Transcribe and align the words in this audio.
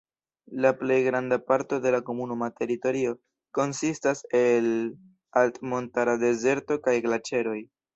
La 0.63 0.69
plej 0.77 0.95
granda 1.07 1.37
parto 1.49 1.79
de 1.83 1.91
la 1.97 1.99
komunuma 2.07 2.49
teritorio 2.63 3.13
konsistas 3.61 4.27
el 4.43 4.75
altmontara 5.47 6.21
dezerto 6.29 6.85
kaj 6.89 7.01
glaĉeroj. 7.11 7.59